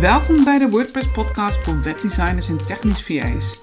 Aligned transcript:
Welkom 0.00 0.44
bij 0.44 0.58
de 0.58 0.68
WordPress 0.68 1.10
podcast 1.10 1.58
voor 1.58 1.82
webdesigners 1.82 2.48
en 2.48 2.64
technisch 2.64 3.04
VA's. 3.04 3.60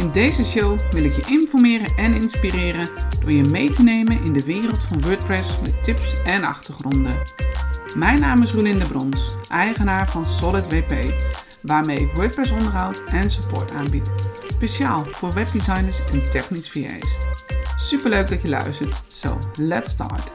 In 0.00 0.10
deze 0.10 0.44
show 0.44 0.78
wil 0.90 1.04
ik 1.04 1.12
je 1.12 1.22
informeren 1.26 1.96
en 1.96 2.14
inspireren 2.14 2.88
door 3.20 3.32
je 3.32 3.44
mee 3.44 3.70
te 3.70 3.82
nemen 3.82 4.22
in 4.22 4.32
de 4.32 4.44
wereld 4.44 4.84
van 4.84 5.00
WordPress 5.00 5.60
met 5.60 5.84
tips 5.84 6.14
en 6.24 6.44
achtergronden. 6.44 7.22
Mijn 7.94 8.20
naam 8.20 8.42
is 8.42 8.52
Rolinde 8.52 8.86
Brons, 8.86 9.34
eigenaar 9.48 10.10
van 10.10 10.26
Solid 10.26 10.68
WP, 10.70 11.14
waarmee 11.62 12.00
ik 12.00 12.12
WordPress 12.12 12.50
onderhoud 12.50 13.04
en 13.04 13.30
support 13.30 13.70
aanbied. 13.70 14.12
Speciaal 14.48 15.06
voor 15.10 15.32
webdesigners 15.32 16.10
en 16.10 16.30
technisch 16.30 16.70
VA's. 16.70 17.18
Superleuk 17.76 18.28
dat 18.28 18.42
je 18.42 18.48
luistert. 18.48 19.02
So, 19.08 19.38
let's 19.56 19.90
start. 19.90 20.32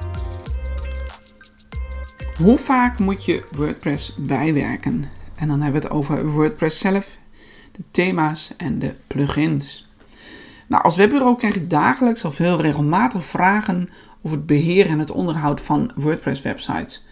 Hoe 2.37 2.57
vaak 2.57 2.99
moet 2.99 3.25
je 3.25 3.45
WordPress 3.51 4.15
bijwerken? 4.15 5.16
En 5.37 5.47
dan 5.47 5.61
hebben 5.61 5.81
we 5.81 5.87
het 5.87 5.95
over 5.95 6.31
WordPress 6.31 6.79
zelf, 6.79 7.17
de 7.71 7.83
thema's 7.91 8.53
en 8.57 8.79
de 8.79 8.95
plugins. 9.07 9.87
Nou, 10.67 10.83
als 10.83 10.95
webbureau 10.95 11.37
krijg 11.37 11.55
ik 11.55 11.69
dagelijks 11.69 12.25
of 12.25 12.37
heel 12.37 12.61
regelmatig 12.61 13.25
vragen 13.25 13.89
over 14.21 14.37
het 14.37 14.45
beheer 14.45 14.87
en 14.87 14.99
het 14.99 15.11
onderhoud 15.11 15.61
van 15.61 15.91
WordPress 15.95 16.41
websites. 16.41 17.05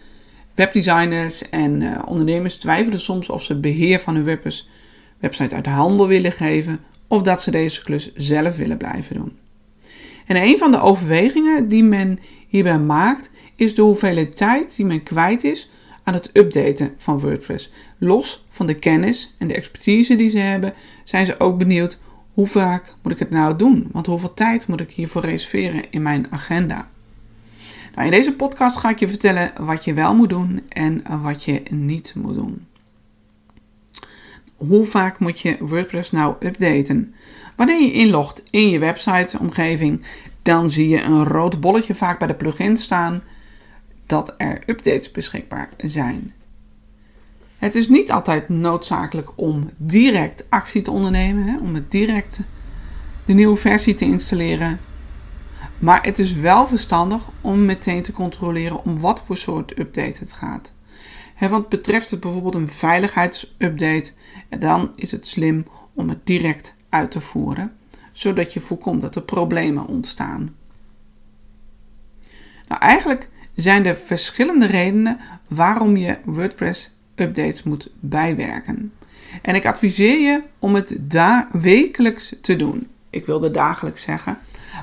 Webdesigners 0.54 1.48
en 1.48 1.80
uh, 1.80 1.98
ondernemers 2.06 2.56
twijfelen 2.56 3.00
soms 3.00 3.28
of 3.28 3.42
ze 3.42 3.60
beheer 3.60 4.00
van 4.00 4.14
hun 4.14 4.24
WordPress 4.24 4.68
website 5.18 5.54
uit 5.54 5.64
de 5.64 5.70
handel 5.70 6.06
willen 6.06 6.32
geven 6.32 6.80
of 7.06 7.22
dat 7.22 7.42
ze 7.42 7.50
deze 7.50 7.82
klus 7.82 8.14
zelf 8.14 8.56
willen 8.56 8.76
blijven 8.76 9.16
doen. 9.16 9.38
En 10.26 10.36
een 10.36 10.58
van 10.58 10.70
de 10.70 10.80
overwegingen 10.80 11.68
die 11.68 11.84
men 11.84 12.18
hierbij 12.48 12.78
maakt 12.78 13.30
is 13.56 13.74
de 13.74 13.82
hoeveelheid 13.82 14.36
tijd 14.36 14.76
die 14.76 14.86
men 14.86 15.02
kwijt 15.02 15.44
is 15.44 15.70
aan 16.06 16.14
het 16.14 16.30
updaten 16.32 16.94
van 16.98 17.20
WordPress. 17.20 17.72
Los 17.98 18.46
van 18.48 18.66
de 18.66 18.74
kennis 18.74 19.34
en 19.38 19.48
de 19.48 19.54
expertise 19.54 20.16
die 20.16 20.30
ze 20.30 20.38
hebben, 20.38 20.74
zijn 21.04 21.26
ze 21.26 21.40
ook 21.40 21.58
benieuwd 21.58 21.98
hoe 22.32 22.46
vaak 22.46 22.94
moet 23.02 23.12
ik 23.12 23.18
het 23.18 23.30
nou 23.30 23.56
doen? 23.56 23.88
Want 23.92 24.06
hoeveel 24.06 24.34
tijd 24.34 24.66
moet 24.66 24.80
ik 24.80 24.90
hiervoor 24.90 25.22
reserveren 25.22 25.90
in 25.90 26.02
mijn 26.02 26.26
agenda? 26.30 26.88
Nou, 27.94 28.06
in 28.06 28.10
deze 28.10 28.32
podcast 28.32 28.76
ga 28.76 28.90
ik 28.90 28.98
je 28.98 29.08
vertellen 29.08 29.52
wat 29.60 29.84
je 29.84 29.94
wel 29.94 30.14
moet 30.14 30.28
doen 30.28 30.62
en 30.68 31.02
wat 31.22 31.44
je 31.44 31.62
niet 31.70 32.14
moet 32.16 32.34
doen. 32.34 32.66
Hoe 34.56 34.84
vaak 34.84 35.18
moet 35.18 35.40
je 35.40 35.56
WordPress 35.60 36.10
nou 36.10 36.34
updaten? 36.40 37.14
Wanneer 37.56 37.82
je 37.82 37.92
inlogt 37.92 38.42
in 38.50 38.68
je 38.70 38.78
website-omgeving, 38.78 40.06
dan 40.42 40.70
zie 40.70 40.88
je 40.88 41.02
een 41.02 41.24
rood 41.24 41.60
bolletje 41.60 41.94
vaak 41.94 42.18
bij 42.18 42.28
de 42.28 42.34
plugin 42.34 42.76
staan 42.76 43.22
dat 44.06 44.34
er 44.36 44.62
updates 44.66 45.10
beschikbaar 45.10 45.70
zijn. 45.76 46.34
Het 47.58 47.74
is 47.74 47.88
niet 47.88 48.10
altijd 48.12 48.48
noodzakelijk 48.48 49.30
om 49.34 49.70
direct 49.76 50.50
actie 50.50 50.82
te 50.82 50.90
ondernemen, 50.90 51.44
hè, 51.44 51.56
om 51.56 51.74
het 51.74 51.90
direct 51.90 52.40
de 53.24 53.32
nieuwe 53.32 53.56
versie 53.56 53.94
te 53.94 54.04
installeren. 54.04 54.80
Maar 55.78 56.04
het 56.04 56.18
is 56.18 56.32
wel 56.32 56.66
verstandig 56.66 57.22
om 57.40 57.64
meteen 57.64 58.02
te 58.02 58.12
controleren 58.12 58.84
om 58.84 59.00
wat 59.00 59.22
voor 59.22 59.36
soort 59.36 59.78
update 59.78 60.18
het 60.18 60.32
gaat. 60.32 60.72
want 61.38 61.68
betreft 61.68 62.10
het 62.10 62.20
bijvoorbeeld 62.20 62.54
een 62.54 62.68
veiligheidsupdate, 62.68 64.12
dan 64.58 64.92
is 64.94 65.10
het 65.10 65.26
slim 65.26 65.66
om 65.94 66.08
het 66.08 66.26
direct 66.26 66.74
uit 66.88 67.10
te 67.10 67.20
voeren, 67.20 67.72
zodat 68.12 68.52
je 68.52 68.60
voorkomt 68.60 69.00
dat 69.00 69.16
er 69.16 69.22
problemen 69.22 69.86
ontstaan. 69.86 70.54
Nou, 72.68 72.80
eigenlijk 72.80 73.28
zijn 73.56 73.86
er 73.86 73.96
verschillende 73.96 74.66
redenen 74.66 75.18
waarom 75.48 75.96
je 75.96 76.18
WordPress 76.24 76.94
updates 77.14 77.62
moet 77.62 77.90
bijwerken. 78.00 78.92
En 79.42 79.54
ik 79.54 79.66
adviseer 79.66 80.20
je 80.20 80.42
om 80.58 80.74
het 80.74 80.96
daar 81.00 81.48
wekelijks 81.52 82.34
te 82.40 82.56
doen. 82.56 82.86
Ik 83.10 83.26
wilde 83.26 83.50
dagelijks 83.50 84.02
zeggen, 84.02 84.38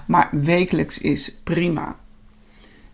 maar 0.07 0.29
wekelijks 0.31 0.97
is 0.97 1.35
prima. 1.44 1.95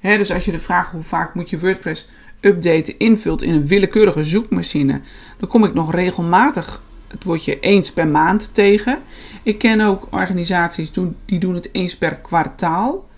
dus 0.02 0.32
als 0.32 0.46
je 0.46 0.52
de 0.52 0.60
vraag 0.60 0.92
hoe 0.92 1.04
vaak 1.04 1.34
moet 1.34 1.50
je 1.50 1.60
WordPress 1.60 2.10
updaten 2.40 3.00
invult 3.00 3.42
in 3.42 3.54
een 3.54 3.68
willekeurige 3.68 4.24
zoekmachine, 4.24 5.02
dan 5.38 5.50
kom 5.50 5.64
ik 5.64 5.74
nog 5.74 5.94
regelmatig 5.94 6.82
het 7.08 7.24
woordje 7.24 7.60
eens 7.60 7.92
per 7.92 8.08
maand 8.08 8.54
tegen. 8.54 9.02
Ik 9.44 9.58
ken 9.58 9.82
ook 9.82 10.08
organisaties 10.12 10.92
die 11.26 11.40
doen 11.40 11.54
het 11.54 11.70
eens 11.72 11.98
per 11.98 12.16
kwartaal 12.16 13.09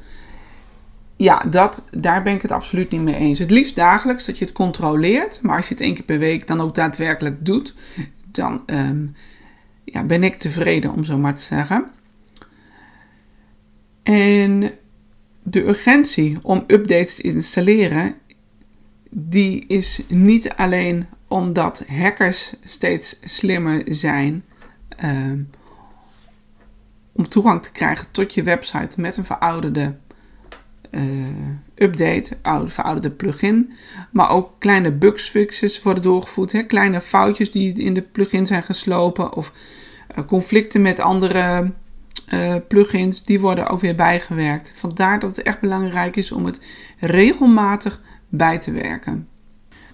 ja, 1.21 1.43
dat, 1.49 1.87
daar 1.91 2.23
ben 2.23 2.33
ik 2.33 2.41
het 2.41 2.51
absoluut 2.51 2.91
niet 2.91 3.01
mee 3.01 3.15
eens. 3.15 3.39
Het 3.39 3.51
liefst 3.51 3.75
dagelijks 3.75 4.25
dat 4.25 4.37
je 4.37 4.45
het 4.45 4.53
controleert. 4.53 5.41
Maar 5.41 5.55
als 5.55 5.67
je 5.67 5.73
het 5.73 5.83
één 5.83 5.93
keer 5.93 6.03
per 6.03 6.19
week 6.19 6.47
dan 6.47 6.61
ook 6.61 6.75
daadwerkelijk 6.75 7.45
doet, 7.45 7.75
dan 8.25 8.63
ehm, 8.65 9.05
ja, 9.83 10.03
ben 10.03 10.23
ik 10.23 10.35
tevreden 10.35 10.93
om 10.93 11.03
zo 11.03 11.17
maar 11.17 11.35
te 11.35 11.41
zeggen. 11.41 11.85
En 14.03 14.71
de 15.43 15.67
urgentie 15.67 16.37
om 16.41 16.63
updates 16.67 17.15
te 17.15 17.21
installeren, 17.21 18.15
die 19.09 19.65
is 19.67 20.01
niet 20.07 20.49
alleen 20.49 21.05
omdat 21.27 21.85
hackers 21.87 22.53
steeds 22.63 23.19
slimmer 23.23 23.83
zijn 23.85 24.43
ehm, 24.89 25.39
om 27.11 27.27
toegang 27.27 27.63
te 27.63 27.71
krijgen 27.71 28.07
tot 28.11 28.33
je 28.33 28.43
website 28.43 29.01
met 29.01 29.17
een 29.17 29.25
verouderde 29.25 29.95
update, 31.75 32.37
oude, 32.41 32.69
verouderde 32.69 33.11
plugin. 33.11 33.73
Maar 34.11 34.29
ook 34.29 34.51
kleine 34.59 34.91
bugsfixes 34.91 35.81
worden 35.81 36.03
doorgevoerd. 36.03 36.51
Hè? 36.51 36.63
Kleine 36.63 37.01
foutjes 37.01 37.51
die 37.51 37.73
in 37.73 37.93
de 37.93 38.01
plugin 38.01 38.45
zijn 38.47 38.63
geslopen. 38.63 39.35
Of 39.35 39.51
uh, 40.17 40.25
conflicten 40.25 40.81
met 40.81 40.99
andere 40.99 41.71
uh, 42.33 42.55
plugins, 42.67 43.23
die 43.23 43.39
worden 43.39 43.67
ook 43.67 43.79
weer 43.79 43.95
bijgewerkt. 43.95 44.73
Vandaar 44.75 45.19
dat 45.19 45.35
het 45.35 45.45
echt 45.45 45.59
belangrijk 45.59 46.15
is 46.15 46.31
om 46.31 46.45
het 46.45 46.59
regelmatig 46.99 48.01
bij 48.29 48.57
te 48.59 48.71
werken. 48.71 49.27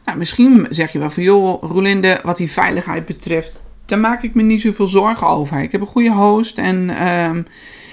Nou, 0.06 0.18
misschien 0.18 0.68
zeg 0.70 0.92
je 0.92 1.00
wel 1.00 1.10
van 1.10 1.24
joh, 1.24 1.64
Rolinde, 1.64 2.20
wat 2.24 2.38
die 2.38 2.52
veiligheid 2.52 3.06
betreft, 3.06 3.62
daar 3.86 4.00
maak 4.00 4.24
ik 4.24 4.34
me 4.34 4.42
niet 4.42 4.62
zoveel 4.62 4.88
zorgen 4.88 5.28
over. 5.28 5.62
Ik 5.62 5.72
heb 5.72 5.82
een 5.82 5.88
goede 5.88 6.12
host 6.12 6.58
en 6.58 6.90
uh, 6.90 7.32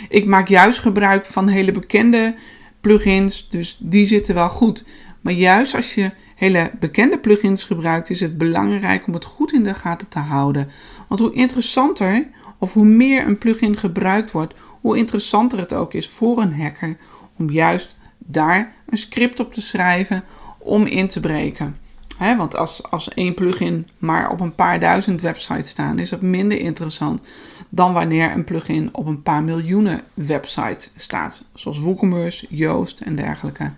ik 0.08 0.26
maak 0.26 0.48
juist 0.48 0.78
gebruik 0.78 1.26
van 1.26 1.48
hele 1.48 1.72
bekende 1.72 2.34
plugins, 2.84 3.48
dus 3.48 3.76
die 3.80 4.06
zitten 4.06 4.34
wel 4.34 4.48
goed. 4.48 4.86
Maar 5.20 5.32
juist 5.32 5.74
als 5.74 5.94
je 5.94 6.10
hele 6.34 6.70
bekende 6.80 7.18
plugins 7.18 7.64
gebruikt, 7.64 8.10
is 8.10 8.20
het 8.20 8.38
belangrijk 8.38 9.06
om 9.06 9.14
het 9.14 9.24
goed 9.24 9.52
in 9.52 9.62
de 9.62 9.74
gaten 9.74 10.08
te 10.08 10.18
houden. 10.18 10.68
Want 11.08 11.20
hoe 11.20 11.32
interessanter 11.32 12.26
of 12.58 12.72
hoe 12.72 12.84
meer 12.84 13.26
een 13.26 13.38
plugin 13.38 13.76
gebruikt 13.76 14.30
wordt, 14.30 14.54
hoe 14.80 14.96
interessanter 14.96 15.58
het 15.58 15.72
ook 15.72 15.94
is 15.94 16.08
voor 16.08 16.40
een 16.40 16.60
hacker 16.60 16.96
om 17.36 17.50
juist 17.50 17.96
daar 18.18 18.74
een 18.88 18.98
script 18.98 19.40
op 19.40 19.52
te 19.52 19.60
schrijven 19.60 20.24
om 20.58 20.86
in 20.86 21.08
te 21.08 21.20
breken. 21.20 21.76
want 22.18 22.56
als, 22.56 22.82
als 22.90 23.08
één 23.08 23.34
plugin 23.34 23.88
maar 23.98 24.30
op 24.30 24.40
een 24.40 24.54
paar 24.54 24.80
duizend 24.80 25.20
websites 25.20 25.68
staat, 25.68 25.98
is 25.98 26.08
dat 26.10 26.22
minder 26.22 26.58
interessant 26.58 27.22
dan 27.68 27.92
wanneer 27.92 28.32
een 28.32 28.44
plugin 28.44 28.88
op 28.92 29.06
een 29.06 29.22
paar 29.22 29.42
miljoenen 29.42 30.00
websites 30.14 30.90
staat, 30.96 31.44
zoals 31.54 31.78
WooCommerce, 31.78 32.46
Yoast 32.48 33.00
en 33.00 33.16
dergelijke. 33.16 33.72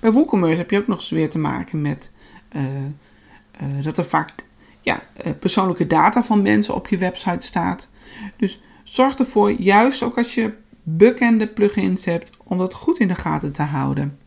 Bij 0.00 0.12
WooCommerce 0.12 0.58
heb 0.58 0.70
je 0.70 0.78
ook 0.78 0.86
nog 0.86 0.98
eens 0.98 1.10
weer 1.10 1.30
te 1.30 1.38
maken 1.38 1.80
met 1.80 2.12
uh, 2.52 2.62
uh, 2.62 3.84
dat 3.84 3.98
er 3.98 4.04
vaak 4.04 4.32
ja, 4.80 5.02
uh, 5.26 5.32
persoonlijke 5.38 5.86
data 5.86 6.22
van 6.22 6.42
mensen 6.42 6.74
op 6.74 6.88
je 6.88 6.98
website 6.98 7.46
staat. 7.46 7.88
Dus 8.36 8.60
zorg 8.82 9.16
ervoor, 9.16 9.52
juist 9.52 10.02
ook 10.02 10.16
als 10.16 10.34
je 10.34 10.52
bekende 10.82 11.46
plugins 11.46 12.04
hebt, 12.04 12.36
om 12.44 12.58
dat 12.58 12.74
goed 12.74 12.98
in 12.98 13.08
de 13.08 13.14
gaten 13.14 13.52
te 13.52 13.62
houden. 13.62 14.18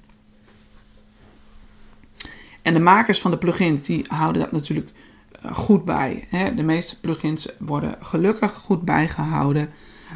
En 2.62 2.74
de 2.74 2.80
makers 2.80 3.22
van 3.22 3.32
de 3.32 3.38
plugins 3.38 3.82
die 3.82 4.06
houden 4.08 4.42
dat 4.42 4.52
natuurlijk 4.52 4.90
goed 5.52 5.86
bij. 5.86 6.28
Hè? 6.30 6.56
De 6.56 6.64
meeste 6.64 7.00
plugins 7.00 7.50
worden 7.60 7.96
gelukkig 8.00 8.54
goed 8.54 8.82
bijgehouden. 8.82 9.70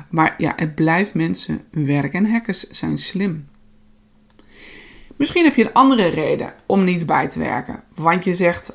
Maar 0.09 0.35
ja, 0.37 0.53
het 0.55 0.75
blijft 0.75 1.13
mensen 1.13 1.61
werk 1.71 2.13
en 2.13 2.31
hackers 2.31 2.69
zijn 2.69 2.97
slim. 2.97 3.47
Misschien 5.15 5.43
heb 5.43 5.55
je 5.55 5.63
een 5.63 5.73
andere 5.73 6.07
reden 6.07 6.53
om 6.65 6.83
niet 6.83 7.05
bij 7.05 7.27
te 7.27 7.39
werken. 7.39 7.83
Want 7.95 8.23
je 8.23 8.35
zegt, 8.35 8.71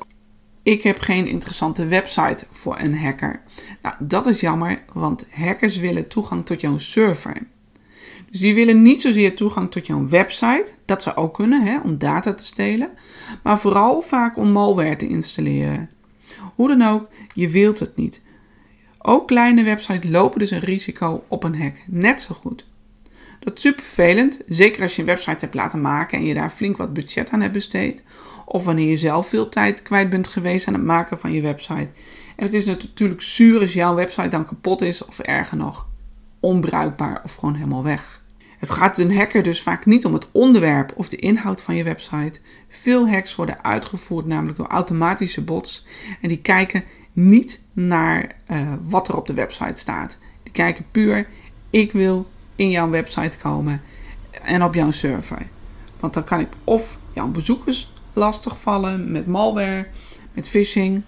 ik 0.63 0.83
heb 0.83 0.99
geen 0.99 1.27
interessante 1.27 1.85
website 1.85 2.45
voor 2.51 2.79
een 2.79 2.97
hacker. 2.97 3.41
Nou, 3.81 3.95
dat 3.99 4.25
is 4.25 4.39
jammer, 4.39 4.83
want 4.93 5.25
hackers 5.31 5.77
willen 5.77 6.07
toegang 6.07 6.45
tot 6.45 6.61
jouw 6.61 6.77
server. 6.77 7.37
Dus 8.29 8.39
die 8.39 8.55
willen 8.55 8.81
niet 8.81 9.01
zozeer 9.01 9.35
toegang 9.35 9.71
tot 9.71 9.87
jouw 9.87 10.07
website, 10.07 10.71
dat 10.85 11.01
zou 11.01 11.15
ook 11.15 11.33
kunnen 11.33 11.63
hè, 11.63 11.79
om 11.79 11.97
data 11.97 12.33
te 12.33 12.43
stelen, 12.43 12.89
maar 13.43 13.59
vooral 13.59 14.01
vaak 14.01 14.37
om 14.37 14.51
malware 14.51 14.95
te 14.95 15.07
installeren. 15.07 15.89
Hoe 16.55 16.67
dan 16.67 16.81
ook, 16.81 17.09
je 17.33 17.49
wilt 17.49 17.79
het 17.79 17.95
niet. 17.95 18.21
Ook 18.97 19.27
kleine 19.27 19.63
websites 19.63 20.09
lopen 20.09 20.39
dus 20.39 20.51
een 20.51 20.59
risico 20.59 21.23
op 21.27 21.43
een 21.43 21.61
hack, 21.61 21.75
net 21.87 22.21
zo 22.21 22.35
goed. 22.35 22.65
Dat 23.39 23.55
is 23.55 23.61
super 23.61 23.83
vervelend, 23.83 24.41
zeker 24.47 24.83
als 24.83 24.95
je 24.95 25.01
een 25.01 25.07
website 25.07 25.37
hebt 25.39 25.53
laten 25.53 25.81
maken 25.81 26.17
en 26.17 26.25
je 26.25 26.33
daar 26.33 26.49
flink 26.49 26.77
wat 26.77 26.93
budget 26.93 27.29
aan 27.29 27.41
hebt 27.41 27.53
besteed. 27.53 28.03
of 28.45 28.65
wanneer 28.65 28.89
je 28.89 28.97
zelf 28.97 29.27
veel 29.27 29.49
tijd 29.49 29.81
kwijt 29.81 30.09
bent 30.09 30.27
geweest 30.27 30.67
aan 30.67 30.73
het 30.73 30.83
maken 30.83 31.19
van 31.19 31.31
je 31.31 31.41
website. 31.41 31.89
En 32.35 32.45
het 32.45 32.53
is 32.53 32.65
natuurlijk 32.65 33.21
zuur 33.21 33.59
als 33.59 33.73
jouw 33.73 33.95
website 33.95 34.27
dan 34.27 34.45
kapot 34.45 34.81
is 34.81 35.05
of 35.05 35.19
erger 35.19 35.57
nog, 35.57 35.87
onbruikbaar 36.39 37.21
of 37.23 37.35
gewoon 37.35 37.55
helemaal 37.55 37.83
weg. 37.83 38.22
Het 38.63 38.71
gaat 38.71 38.97
een 38.97 39.15
hacker 39.15 39.43
dus 39.43 39.61
vaak 39.61 39.85
niet 39.85 40.05
om 40.05 40.13
het 40.13 40.27
onderwerp 40.31 40.93
of 40.95 41.09
de 41.09 41.17
inhoud 41.17 41.61
van 41.61 41.75
je 41.75 41.83
website. 41.83 42.39
Veel 42.69 43.09
hacks 43.09 43.35
worden 43.35 43.63
uitgevoerd 43.63 44.25
namelijk 44.25 44.57
door 44.57 44.67
automatische 44.67 45.43
bots 45.43 45.85
en 46.21 46.29
die 46.29 46.37
kijken 46.37 46.83
niet 47.13 47.61
naar 47.73 48.31
uh, 48.51 48.73
wat 48.81 49.07
er 49.07 49.17
op 49.17 49.27
de 49.27 49.33
website 49.33 49.79
staat. 49.79 50.17
Die 50.43 50.51
kijken 50.51 50.85
puur, 50.91 51.27
ik 51.69 51.91
wil 51.91 52.29
in 52.55 52.69
jouw 52.69 52.89
website 52.89 53.37
komen 53.37 53.81
en 54.43 54.63
op 54.63 54.73
jouw 54.73 54.91
server. 54.91 55.47
Want 55.99 56.13
dan 56.13 56.23
kan 56.23 56.39
ik 56.39 56.49
of 56.63 56.97
jouw 57.13 57.27
bezoekers 57.27 57.93
lastigvallen 58.13 59.11
met 59.11 59.27
malware, 59.27 59.87
met 60.33 60.49
phishing 60.49 61.01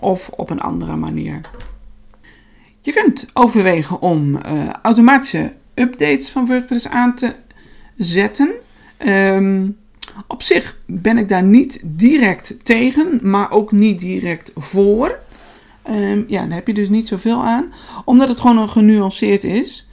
of 0.00 0.28
op 0.28 0.50
een 0.50 0.60
andere 0.60 0.96
manier. 0.96 1.40
Je 2.80 2.92
kunt 2.92 3.26
overwegen 3.32 4.00
om 4.00 4.34
uh, 4.34 4.68
automatische 4.82 5.52
updates 5.74 6.30
van 6.30 6.46
WordPress 6.46 6.88
aan 6.88 7.14
te 7.14 7.34
zetten. 7.96 8.50
Um, 9.06 9.76
op 10.26 10.42
zich 10.42 10.78
ben 10.86 11.18
ik 11.18 11.28
daar 11.28 11.42
niet 11.42 11.80
direct 11.84 12.64
tegen, 12.64 13.20
maar 13.22 13.50
ook 13.50 13.72
niet 13.72 13.98
direct 13.98 14.52
voor. 14.54 15.18
Um, 15.90 16.24
ja, 16.28 16.42
daar 16.46 16.56
heb 16.56 16.66
je 16.66 16.74
dus 16.74 16.88
niet 16.88 17.08
zoveel 17.08 17.44
aan, 17.44 17.72
omdat 18.04 18.28
het 18.28 18.40
gewoon 18.40 18.58
een 18.58 18.68
genuanceerd 18.68 19.44
is. 19.44 19.88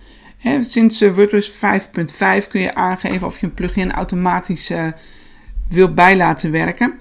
Sinds 0.59 1.01
uh, 1.01 1.13
WordPress 1.13 1.51
5.5 1.51 2.47
kun 2.49 2.61
je 2.61 2.73
aangeven 2.73 3.27
of 3.27 3.39
je 3.39 3.45
een 3.45 3.53
plugin 3.53 3.91
automatisch 3.91 4.71
uh, 4.71 4.87
wil 5.69 5.93
bij 5.93 6.17
laten 6.17 6.51
werken. 6.51 6.99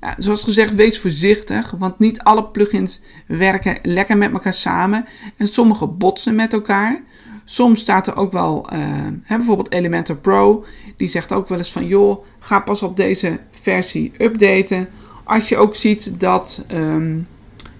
Ja, 0.00 0.14
zoals 0.18 0.44
gezegd, 0.44 0.74
wees 0.74 1.00
voorzichtig, 1.00 1.74
want 1.78 1.98
niet 1.98 2.20
alle 2.20 2.44
plugins 2.44 3.02
werken 3.26 3.78
lekker 3.82 4.18
met 4.18 4.32
elkaar 4.32 4.52
samen 4.52 5.06
en 5.36 5.48
sommige 5.48 5.86
botsen 5.86 6.34
met 6.34 6.52
elkaar. 6.52 7.02
Soms 7.52 7.80
staat 7.80 8.06
er 8.06 8.16
ook 8.16 8.32
wel, 8.32 8.66
uh, 8.72 8.78
hè, 9.22 9.36
bijvoorbeeld 9.36 9.72
Elementor 9.72 10.16
Pro, 10.16 10.64
die 10.96 11.08
zegt 11.08 11.32
ook 11.32 11.48
wel 11.48 11.58
eens 11.58 11.72
van 11.72 11.86
joh, 11.86 12.24
ga 12.38 12.60
pas 12.60 12.82
op 12.82 12.96
deze 12.96 13.40
versie 13.50 14.12
updaten. 14.18 14.88
Als 15.24 15.48
je 15.48 15.56
ook 15.56 15.76
ziet 15.76 16.20
dat 16.20 16.64
um, 16.72 17.26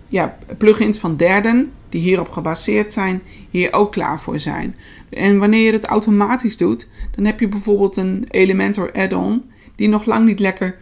ja, 0.08 0.38
plugins 0.58 0.98
van 0.98 1.16
derden, 1.16 1.72
die 1.88 2.00
hierop 2.00 2.28
gebaseerd 2.28 2.92
zijn, 2.92 3.22
hier 3.50 3.72
ook 3.72 3.92
klaar 3.92 4.20
voor 4.20 4.38
zijn. 4.38 4.74
En 5.10 5.38
wanneer 5.38 5.64
je 5.64 5.72
het 5.72 5.84
automatisch 5.84 6.56
doet, 6.56 6.88
dan 7.14 7.24
heb 7.24 7.40
je 7.40 7.48
bijvoorbeeld 7.48 7.96
een 7.96 8.24
Elementor 8.30 8.92
add-on 8.92 9.50
die 9.74 9.88
nog 9.88 10.04
lang 10.04 10.26
niet 10.26 10.40
lekker 10.40 10.76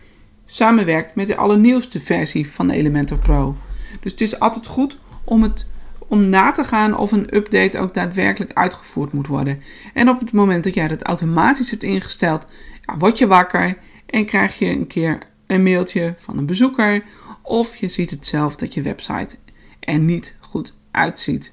samenwerkt 0.46 1.14
met 1.14 1.26
de 1.26 1.36
allernieuwste 1.36 2.00
versie 2.00 2.50
van 2.50 2.70
Elementor 2.70 3.18
Pro. 3.18 3.56
Dus 4.00 4.10
het 4.10 4.20
is 4.20 4.40
altijd 4.40 4.66
goed 4.66 4.98
om 5.24 5.42
het 5.42 5.66
om 6.08 6.28
na 6.28 6.52
te 6.52 6.64
gaan 6.64 6.96
of 6.96 7.12
een 7.12 7.36
update 7.36 7.78
ook 7.78 7.94
daadwerkelijk 7.94 8.52
uitgevoerd 8.52 9.12
moet 9.12 9.26
worden. 9.26 9.62
En 9.94 10.08
op 10.08 10.20
het 10.20 10.32
moment 10.32 10.64
dat 10.64 10.74
jij 10.74 10.88
dat 10.88 11.02
automatisch 11.02 11.70
hebt 11.70 11.82
ingesteld, 11.82 12.46
ja, 12.86 12.96
word 12.96 13.18
je 13.18 13.26
wakker 13.26 13.78
en 14.06 14.24
krijg 14.24 14.58
je 14.58 14.66
een 14.66 14.86
keer 14.86 15.18
een 15.46 15.62
mailtje 15.62 16.14
van 16.16 16.38
een 16.38 16.46
bezoeker 16.46 17.04
of 17.42 17.76
je 17.76 17.88
ziet 17.88 18.10
het 18.10 18.26
zelf 18.26 18.56
dat 18.56 18.74
je 18.74 18.82
website 18.82 19.36
er 19.80 19.98
niet 19.98 20.36
goed 20.40 20.74
uitziet. 20.90 21.52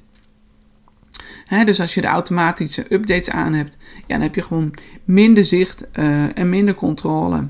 dus 1.65 1.79
als 1.79 1.93
je 1.93 2.01
de 2.01 2.07
automatische 2.07 2.93
updates 2.93 3.29
aan 3.29 3.53
hebt, 3.53 3.77
ja, 3.95 4.03
dan 4.07 4.21
heb 4.21 4.35
je 4.35 4.41
gewoon 4.41 4.73
minder 5.03 5.45
zicht 5.45 5.85
uh, 5.93 6.37
en 6.37 6.49
minder 6.49 6.75
controle. 6.75 7.47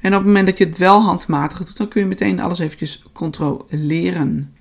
En 0.00 0.12
op 0.12 0.18
het 0.18 0.26
moment 0.26 0.46
dat 0.46 0.58
je 0.58 0.64
het 0.64 0.78
wel 0.78 1.00
handmatig 1.00 1.58
doet, 1.58 1.76
dan 1.76 1.88
kun 1.88 2.00
je 2.00 2.06
meteen 2.06 2.40
alles 2.40 2.58
eventjes 2.58 3.04
controleren. 3.12 4.51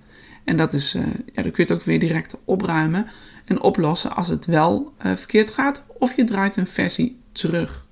En 0.43 0.57
dat 0.57 0.73
is, 0.73 0.95
uh, 0.95 1.01
ja, 1.33 1.41
dan 1.41 1.51
kun 1.51 1.63
je 1.65 1.71
het 1.71 1.71
ook 1.71 1.83
weer 1.83 1.99
direct 1.99 2.37
opruimen 2.45 3.07
en 3.45 3.61
oplossen 3.61 4.15
als 4.15 4.27
het 4.27 4.45
wel 4.45 4.93
uh, 5.05 5.15
verkeerd 5.15 5.51
gaat. 5.51 5.83
Of 5.87 6.15
je 6.15 6.23
draait 6.23 6.57
een 6.57 6.67
versie 6.67 7.19
terug. 7.31 7.85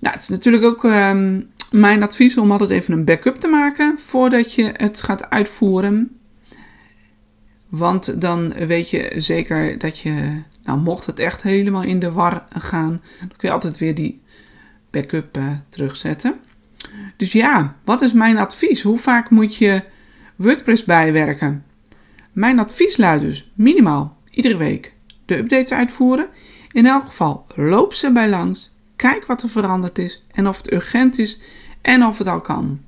Nou, 0.00 0.14
het 0.14 0.22
is 0.22 0.28
natuurlijk 0.28 0.64
ook 0.64 0.84
um, 0.84 1.50
mijn 1.70 2.02
advies 2.02 2.36
om 2.36 2.52
altijd 2.52 2.70
even 2.70 2.92
een 2.92 3.04
backup 3.04 3.40
te 3.40 3.48
maken 3.48 3.98
voordat 3.98 4.52
je 4.52 4.72
het 4.76 5.02
gaat 5.02 5.30
uitvoeren. 5.30 6.18
Want 7.68 8.20
dan 8.20 8.52
weet 8.52 8.90
je 8.90 9.12
zeker 9.16 9.78
dat 9.78 9.98
je, 9.98 10.42
nou 10.64 10.78
mocht 10.78 11.06
het 11.06 11.18
echt 11.18 11.42
helemaal 11.42 11.82
in 11.82 11.98
de 11.98 12.12
war 12.12 12.46
gaan, 12.58 13.02
dan 13.18 13.36
kun 13.36 13.48
je 13.48 13.54
altijd 13.54 13.78
weer 13.78 13.94
die 13.94 14.20
backup 14.90 15.36
uh, 15.36 15.50
terugzetten. 15.68 16.34
Dus 17.16 17.32
ja, 17.32 17.76
wat 17.84 18.02
is 18.02 18.12
mijn 18.12 18.38
advies? 18.38 18.82
Hoe 18.82 18.98
vaak 18.98 19.30
moet 19.30 19.56
je 19.56 19.82
WordPress 20.36 20.84
bijwerken? 20.84 21.64
Mijn 22.32 22.58
advies 22.58 22.96
luidt 22.96 23.22
dus 23.22 23.52
minimaal 23.54 24.16
iedere 24.30 24.56
week 24.56 24.94
de 25.26 25.36
updates 25.36 25.72
uitvoeren. 25.72 26.28
In 26.72 26.86
elk 26.86 27.06
geval 27.06 27.46
loop 27.54 27.94
ze 27.94 28.12
bij 28.12 28.28
langs, 28.28 28.70
kijk 28.96 29.26
wat 29.26 29.42
er 29.42 29.48
veranderd 29.48 29.98
is 29.98 30.24
en 30.30 30.48
of 30.48 30.56
het 30.56 30.72
urgent 30.72 31.18
is 31.18 31.40
en 31.80 32.04
of 32.04 32.18
het 32.18 32.26
al 32.26 32.40
kan. 32.40 32.80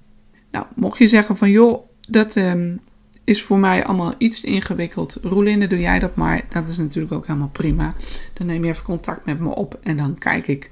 Nou, 0.51 0.67
mocht 0.75 0.99
je 0.99 1.09
zeggen 1.09 1.37
van 1.37 1.51
joh, 1.51 1.89
dat 2.09 2.37
um, 2.37 2.81
is 3.25 3.43
voor 3.43 3.59
mij 3.59 3.85
allemaal 3.85 4.15
iets 4.19 4.41
ingewikkeld. 4.41 5.19
Roelinde, 5.23 5.67
doe 5.67 5.81
jij 5.81 5.99
dat 5.99 6.17
maar. 6.17 6.43
Dat 6.49 6.69
is 6.69 6.77
natuurlijk 6.77 7.15
ook 7.15 7.27
helemaal 7.27 7.49
prima. 7.49 7.95
Dan 8.33 8.47
neem 8.47 8.65
je 8.65 8.71
even 8.71 8.85
contact 8.85 9.25
met 9.25 9.41
me 9.41 9.55
op 9.55 9.79
en 9.83 9.97
dan 9.97 10.19
kijk 10.19 10.49
ik 10.49 10.71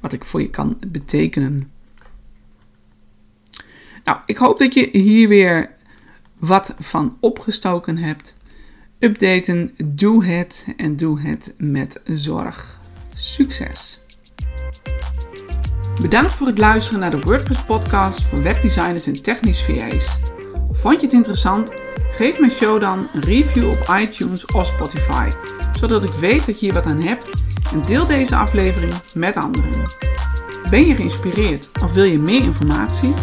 wat 0.00 0.12
ik 0.12 0.24
voor 0.24 0.40
je 0.40 0.50
kan 0.50 0.78
betekenen. 0.86 1.70
Nou, 4.04 4.18
ik 4.26 4.36
hoop 4.36 4.58
dat 4.58 4.74
je 4.74 4.88
hier 4.92 5.28
weer 5.28 5.73
wat 6.46 6.74
van 6.78 7.16
opgestoken 7.20 7.96
hebt. 7.96 8.34
Updaten, 8.98 9.74
doe 9.84 10.24
het 10.24 10.66
en 10.76 10.96
doe 10.96 11.20
het 11.20 11.54
met 11.58 12.00
zorg. 12.04 12.78
Succes! 13.14 14.00
Bedankt 16.00 16.32
voor 16.32 16.46
het 16.46 16.58
luisteren 16.58 17.00
naar 17.00 17.10
de 17.10 17.20
WordPress 17.20 17.64
podcast 17.64 18.22
voor 18.22 18.42
webdesigners 18.42 19.06
en 19.06 19.22
technisch 19.22 19.62
VA's. 19.62 20.18
Vond 20.72 21.00
je 21.00 21.06
het 21.06 21.14
interessant? 21.14 21.72
Geef 22.10 22.38
mijn 22.38 22.50
show 22.50 22.80
dan 22.80 23.08
een 23.12 23.20
review 23.20 23.70
op 23.70 23.96
iTunes 24.00 24.46
of 24.46 24.66
Spotify, 24.66 25.30
zodat 25.72 26.04
ik 26.04 26.12
weet 26.12 26.46
dat 26.46 26.60
je 26.60 26.66
hier 26.66 26.74
wat 26.74 26.86
aan 26.86 27.02
hebt 27.02 27.28
en 27.72 27.84
deel 27.84 28.06
deze 28.06 28.36
aflevering 28.36 28.92
met 29.14 29.36
anderen. 29.36 29.82
Ben 30.70 30.86
je 30.86 30.94
geïnspireerd 30.94 31.68
of 31.82 31.92
wil 31.92 32.04
je 32.04 32.18
meer 32.18 32.42
informatie? 32.42 33.14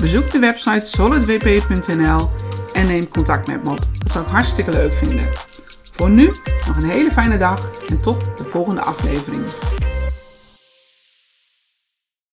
Bezoek 0.00 0.30
de 0.30 0.38
website 0.38 0.86
solidwp.nl 0.86 2.30
en 2.72 2.86
neem 2.86 3.08
contact 3.08 3.46
met 3.46 3.64
me 3.64 3.70
op. 3.70 3.80
Dat 3.98 4.10
zou 4.10 4.24
ik 4.24 4.30
hartstikke 4.30 4.70
leuk 4.70 4.92
vinden. 4.92 5.28
Voor 5.92 6.10
nu 6.10 6.32
nog 6.66 6.76
een 6.76 6.90
hele 6.90 7.10
fijne 7.10 7.38
dag 7.38 7.70
en 7.88 8.00
tot 8.00 8.20
de 8.36 8.44
volgende 8.44 8.80
aflevering. 8.80 9.42